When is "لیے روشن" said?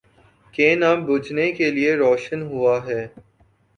1.71-2.41